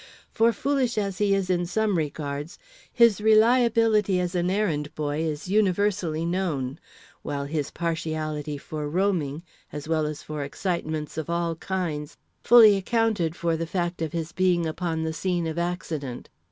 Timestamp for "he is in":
1.19-1.67